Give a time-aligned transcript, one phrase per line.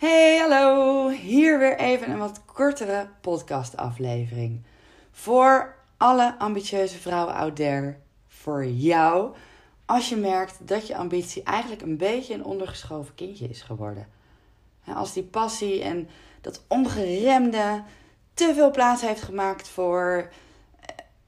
[0.00, 1.08] Hey, hallo!
[1.08, 4.62] Hier weer even een wat kortere podcastaflevering.
[5.10, 7.96] Voor alle ambitieuze vrouwen out there.
[8.28, 9.34] Voor jou.
[9.86, 14.08] Als je merkt dat je ambitie eigenlijk een beetje een ondergeschoven kindje is geworden.
[14.94, 16.08] Als die passie en
[16.40, 17.82] dat ongeremde
[18.34, 20.30] te veel plaats heeft gemaakt voor.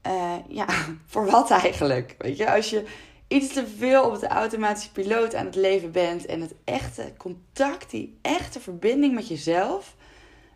[0.07, 0.65] Uh, ja,
[1.11, 2.15] voor wat eigenlijk?
[2.17, 2.85] Weet je, als je
[3.33, 7.89] iets te veel op de automatische piloot aan het leven bent en het echte contact,
[7.89, 9.95] die echte verbinding met jezelf,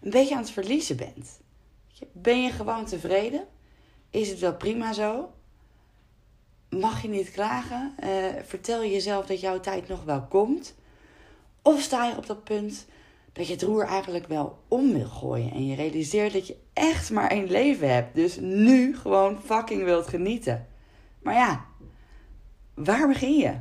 [0.02, 1.40] een beetje aan het verliezen bent.
[2.12, 3.46] Ben je gewoon tevreden?
[4.10, 5.32] Is het wel prima zo?
[6.70, 7.96] Mag je niet klagen?
[8.04, 8.10] Uh,
[8.44, 10.76] vertel je jezelf dat jouw tijd nog wel komt?
[11.62, 12.86] Of sta je op dat punt
[13.34, 17.12] dat je het roer eigenlijk wel om wil gooien en je realiseert dat je echt
[17.12, 20.68] maar één leven hebt, dus nu gewoon fucking wilt genieten?
[21.22, 21.66] Maar ja,
[22.84, 23.54] Waar begin je?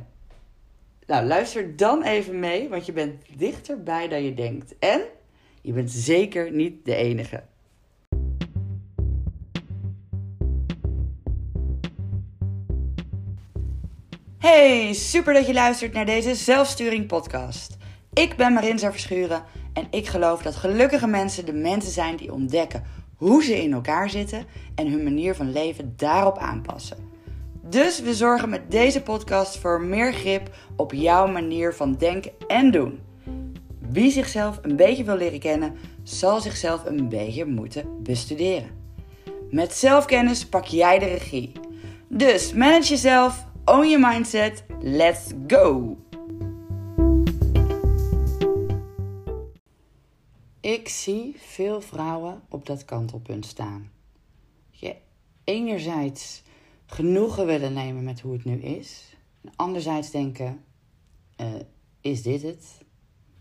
[1.07, 4.75] Nou, luister dan even mee, want je bent dichterbij dan je denkt.
[4.79, 5.01] En
[5.61, 7.43] je bent zeker niet de enige.
[14.37, 17.77] Hey, super dat je luistert naar deze Zelfsturing podcast.
[18.13, 22.83] Ik ben Marinza Verschuren en ik geloof dat gelukkige mensen de mensen zijn die ontdekken
[23.15, 27.16] hoe ze in elkaar zitten en hun manier van leven daarop aanpassen.
[27.69, 32.71] Dus we zorgen met deze podcast voor meer grip op jouw manier van denken en
[32.71, 32.99] doen.
[33.89, 38.69] Wie zichzelf een beetje wil leren kennen, zal zichzelf een beetje moeten bestuderen.
[39.49, 41.51] Met zelfkennis pak jij de regie.
[42.09, 45.97] Dus manage jezelf, own your mindset, let's go!
[50.61, 53.91] Ik zie veel vrouwen op dat kantelpunt staan.
[54.69, 54.95] Je
[55.43, 56.43] enerzijds
[56.87, 59.15] genoegen willen nemen met hoe het nu is.
[59.41, 60.63] En anderzijds denken,
[61.41, 61.53] uh,
[62.01, 62.85] is dit het?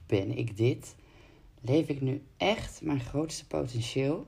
[0.07, 0.95] Ben ik dit?
[1.61, 4.27] Leef ik nu echt mijn grootste potentieel?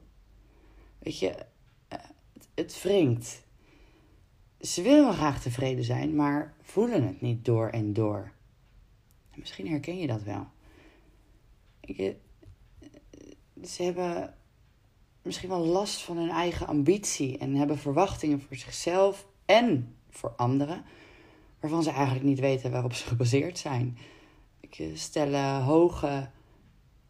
[0.98, 1.98] Weet je, uh,
[2.32, 3.42] het, het wringt.
[4.60, 8.32] Ze willen graag tevreden zijn, maar voelen het niet door en door.
[9.34, 10.46] Misschien herken je dat wel.
[11.80, 12.16] Je,
[13.64, 14.37] ze hebben
[15.22, 20.84] misschien wel last van hun eigen ambitie en hebben verwachtingen voor zichzelf en voor anderen,
[21.60, 23.98] waarvan ze eigenlijk niet weten waarop ze gebaseerd zijn.
[24.70, 26.28] Ze stellen hoge,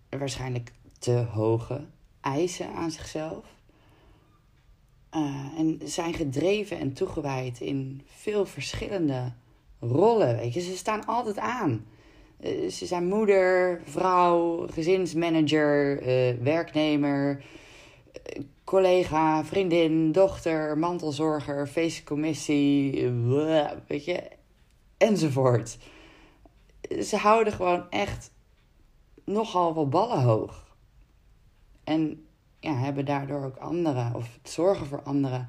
[0.08, 1.86] waarschijnlijk te hoge
[2.20, 3.56] eisen aan zichzelf.
[5.14, 9.32] Uh, en zijn gedreven en toegewijd in veel verschillende
[9.80, 10.36] rollen.
[10.36, 11.86] Weet je, ze staan altijd aan.
[12.70, 16.02] Ze zijn moeder, vrouw, gezinsmanager,
[16.42, 17.44] werknemer,
[18.64, 23.10] collega, vriendin, dochter, mantelzorger, feestcommissie,
[23.86, 24.30] weet je,
[24.96, 25.78] enzovoort.
[27.02, 28.30] Ze houden gewoon echt
[29.24, 30.76] nogal wat ballen hoog.
[31.84, 32.26] En
[32.60, 35.48] ja, hebben daardoor ook anderen, of het zorgen voor anderen,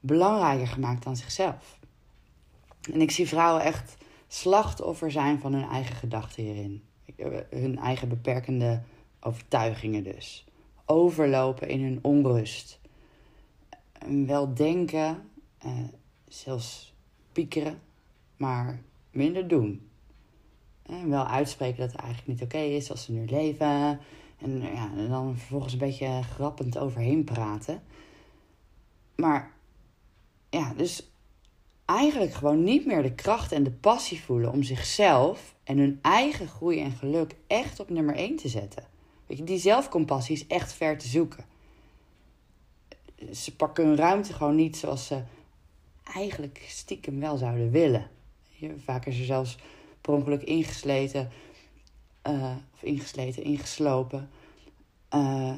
[0.00, 1.78] belangrijker gemaakt dan zichzelf.
[2.92, 3.96] En ik zie vrouwen echt
[4.28, 6.84] slachtoffer zijn van hun eigen gedachten hierin.
[7.50, 8.82] Hun eigen beperkende
[9.20, 10.46] overtuigingen dus
[10.86, 12.80] overlopen in hun onrust.
[14.26, 15.30] Wel denken,
[15.66, 15.72] uh,
[16.28, 16.94] zelfs
[17.32, 17.80] piekeren,
[18.36, 19.88] maar minder doen.
[20.82, 24.00] En wel uitspreken dat het eigenlijk niet oké is als ze nu leven.
[24.38, 27.82] En, ja, en dan vervolgens een beetje grappend overheen praten.
[29.16, 29.52] Maar
[30.50, 31.10] ja, dus
[31.84, 36.48] eigenlijk gewoon niet meer de kracht en de passie voelen om zichzelf en hun eigen
[36.48, 38.84] groei en geluk echt op nummer 1 te zetten.
[39.26, 41.44] Weet je, die zelfcompassie is echt ver te zoeken.
[43.32, 45.22] Ze pakken hun ruimte gewoon niet zoals ze
[46.14, 48.10] eigenlijk stiekem wel zouden willen.
[48.76, 49.58] Vaak is er zelfs
[50.00, 51.30] per ongeluk ingesleten,
[52.28, 54.30] uh, of ingesleten, ingeslopen.
[55.14, 55.54] Uh,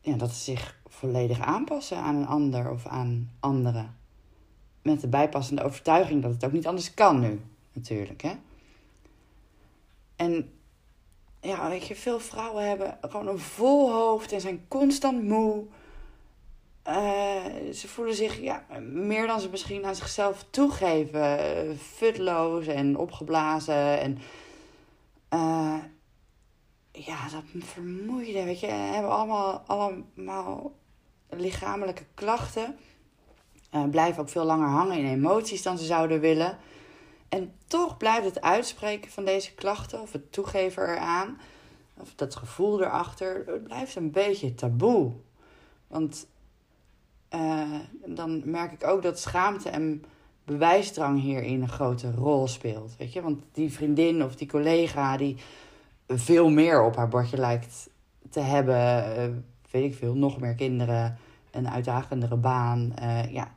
[0.00, 3.96] ja, dat ze zich volledig aanpassen aan een ander of aan anderen.
[4.82, 7.40] Met de bijpassende overtuiging dat het ook niet anders kan nu,
[7.72, 8.22] natuurlijk.
[8.22, 8.32] Hè?
[10.16, 10.52] En
[11.40, 15.64] ja, weet je, veel vrouwen hebben gewoon een vol hoofd en zijn constant moe.
[16.88, 21.78] Uh, ze voelen zich ja, meer dan ze misschien aan zichzelf toegeven.
[21.78, 24.00] Futloos en opgeblazen.
[24.00, 24.18] En
[25.34, 25.78] uh,
[26.92, 28.66] ja, dat vermoeide, weet je.
[28.66, 30.72] Hebben allemaal, allemaal
[31.28, 32.76] lichamelijke klachten.
[33.90, 36.58] blijven ook veel langer hangen in emoties dan ze zouden willen.
[37.30, 41.38] En toch blijft het uitspreken van deze klachten, of het toegeven eraan,
[41.96, 45.12] of dat gevoel erachter, het blijft een beetje taboe.
[45.86, 46.26] Want
[47.34, 50.04] uh, dan merk ik ook dat schaamte en
[50.44, 52.96] bewijsdrang hierin een grote rol speelt.
[52.96, 53.22] Weet je?
[53.22, 55.36] Want die vriendin of die collega die
[56.08, 57.90] veel meer op haar bordje lijkt
[58.30, 59.16] te hebben.
[59.16, 59.28] eh,
[59.70, 61.18] weet ik veel, nog meer kinderen,
[61.50, 62.94] een uitdagendere baan.
[62.94, 63.54] eh, ja,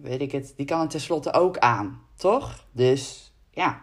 [0.00, 0.52] weet ik het.
[0.56, 2.66] Die kan het tenslotte ook aan, toch?
[2.72, 3.82] Dus ja,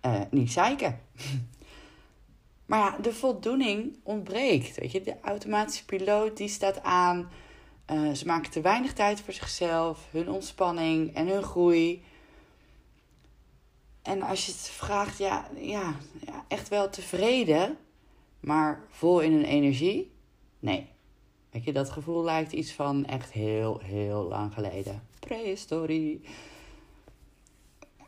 [0.00, 1.00] eh, niet zeiken.
[2.66, 4.78] maar ja, de voldoening ontbreekt.
[4.78, 7.30] Weet je, de automatische piloot die staat aan.
[7.84, 12.04] Eh, ze maken te weinig tijd voor zichzelf, hun ontspanning en hun groei.
[14.02, 15.94] En als je het vraagt, ja, ja,
[16.26, 17.78] ja, echt wel tevreden,
[18.40, 20.12] maar vol in een energie?
[20.58, 20.88] Nee.
[21.64, 25.02] Weet dat gevoel lijkt iets van echt heel, heel lang geleden.
[25.18, 26.20] Prehistorie.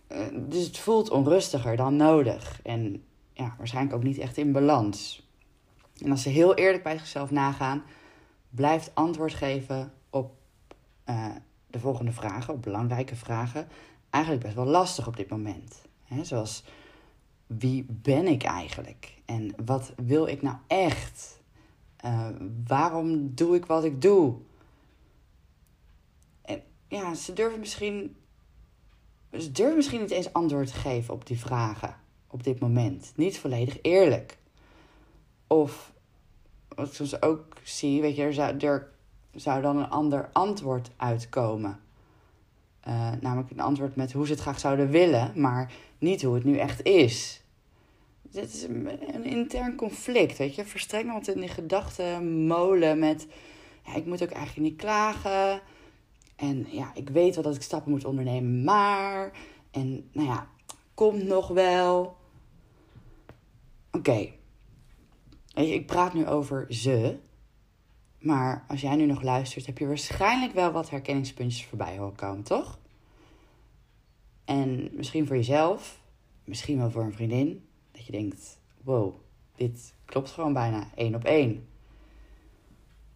[0.06, 2.61] Eh, Dus het voelt onrustiger dan nodig.
[2.62, 5.29] En ja, waarschijnlijk ook niet echt in balans.
[6.02, 7.82] En als ze heel eerlijk bij zichzelf nagaan,
[8.50, 10.32] blijft antwoord geven op
[11.05, 11.35] eh,
[11.67, 13.69] de volgende vragen, op belangrijke vragen,
[14.11, 15.82] eigenlijk best wel lastig op dit moment.
[16.05, 16.64] Hè, zoals,
[17.47, 19.14] wie ben ik eigenlijk?
[19.25, 21.40] En wat wil ik nou echt?
[22.00, 22.29] Eh,
[22.67, 24.35] waarom doe ik wat ik doe?
[26.43, 28.17] En ja, ze durven misschien,
[29.32, 31.97] ze durven misschien niet eens antwoord te geven op die vragen
[32.31, 33.12] op dit moment.
[33.17, 34.38] Niet volledig eerlijk.
[35.47, 35.93] Of
[36.69, 38.91] wat ik soms ook zie, weet je, er zou, er
[39.35, 41.81] zou dan een ander antwoord uitkomen.
[42.81, 46.44] Eh, namelijk een antwoord met hoe ze het graag zouden willen, maar niet hoe het
[46.44, 47.40] nu echt is.
[48.31, 50.65] Dit is een, intern conflict, weet je.
[50.65, 53.27] Verstrekt wat in die gedachtenmolen met...
[53.87, 55.61] Ja, ik moet ook eigenlijk niet klagen.
[56.37, 59.32] En ja, ik weet wel dat ik stappen moet ondernemen, maar...
[59.71, 60.49] En nou ja,
[60.94, 62.17] komt nog wel.
[63.91, 64.29] Oké.
[65.55, 67.19] Weet je, ik praat nu over ze.
[68.19, 72.43] Maar als jij nu nog luistert, heb je waarschijnlijk wel wat herkenningspuntjes voorbij horen komen,
[72.43, 72.79] toch?
[74.44, 76.00] En misschien voor jezelf,
[76.44, 77.69] misschien wel voor een vriendin,
[78.00, 79.14] dat je denkt: wow,
[79.56, 81.69] dit klopt gewoon bijna één op één.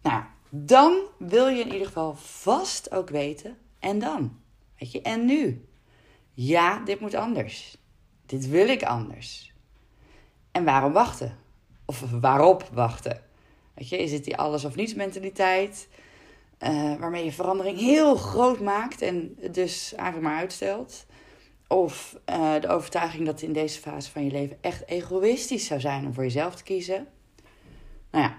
[0.01, 4.39] Nou, dan wil je in ieder geval vast ook weten: en dan?
[4.79, 5.65] Weet je, en nu?
[6.33, 7.77] Ja, dit moet anders.
[8.25, 9.53] Dit wil ik anders.
[10.51, 11.37] En waarom wachten?
[11.85, 13.23] Of waarop wachten?
[13.73, 15.87] Weet je, is het die alles of niets mentaliteit?
[16.57, 21.05] eh, waarmee je verandering heel groot maakt en dus eigenlijk maar uitstelt?
[21.67, 25.79] Of eh, de overtuiging dat het in deze fase van je leven echt egoïstisch zou
[25.79, 27.07] zijn om voor jezelf te kiezen?
[28.11, 28.37] Nou ja,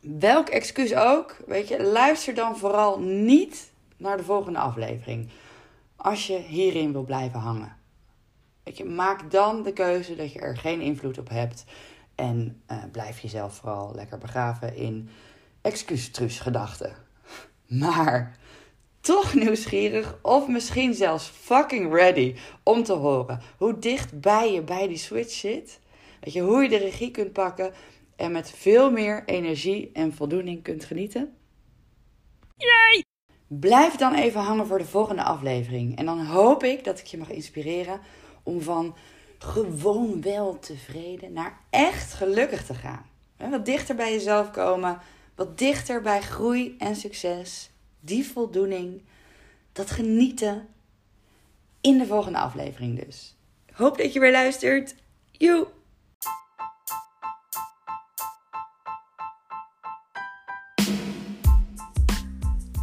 [0.00, 5.28] welk excuus ook, weet je, luister dan vooral niet naar de volgende aflevering.
[5.96, 7.76] Als je hierin wil blijven hangen.
[8.62, 11.64] Weet je, maak dan de keuze dat je er geen invloed op hebt.
[12.14, 15.08] En eh, blijf jezelf vooral lekker begraven in
[15.60, 16.96] excuustruus gedachten.
[17.66, 18.38] Maar
[19.02, 24.96] toch nieuwsgierig of misschien zelfs fucking ready om te horen hoe dichtbij je bij die
[24.96, 25.80] switch zit.
[26.20, 27.72] Weet je, hoe je de regie kunt pakken
[28.16, 31.36] en met veel meer energie en voldoening kunt genieten?
[32.56, 33.04] Yay!
[33.46, 35.96] Blijf dan even hangen voor de volgende aflevering.
[35.96, 38.00] En dan hoop ik dat ik je mag inspireren
[38.42, 38.96] om van
[39.38, 43.06] gewoon wel tevreden naar echt gelukkig te gaan.
[43.50, 45.00] Wat dichter bij jezelf komen,
[45.34, 47.71] wat dichter bij groei en succes,
[48.04, 49.02] die voldoening,
[49.72, 50.68] dat genieten
[51.80, 53.36] in de volgende aflevering dus.
[53.72, 54.94] Hoop dat je weer luistert.
[55.30, 55.66] Joe!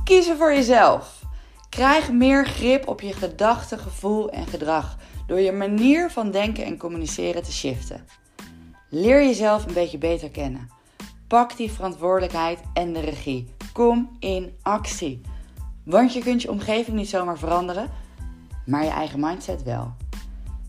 [0.04, 1.22] Kiezen voor jezelf.
[1.70, 4.98] Krijg meer grip op je gedachten, gevoel en gedrag
[5.28, 8.06] door je manier van denken en communiceren te shiften.
[8.90, 10.70] Leer jezelf een beetje beter kennen.
[11.28, 13.58] Pak die verantwoordelijkheid en de regie.
[13.74, 15.22] Kom in actie.
[15.84, 17.90] Want je kunt je omgeving niet zomaar veranderen,
[18.66, 19.94] maar je eigen mindset wel.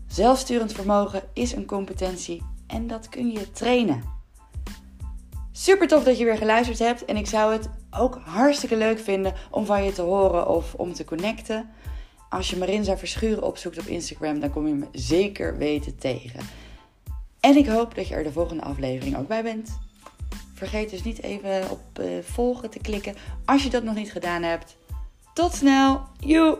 [0.07, 4.03] Zelfsturend vermogen is een competentie en dat kun je trainen.
[5.51, 9.33] Super tof dat je weer geluisterd hebt en ik zou het ook hartstikke leuk vinden
[9.51, 11.69] om van je te horen of om te connecten.
[12.29, 16.39] Als je Marinza Verschuren opzoekt op Instagram, dan kom je me zeker weten tegen.
[17.39, 19.79] En ik hoop dat je er de volgende aflevering ook bij bent.
[20.61, 23.15] Vergeet dus niet even op uh, volgen te klikken
[23.45, 24.77] als je dat nog niet gedaan hebt.
[25.33, 26.57] Tot snel, joe!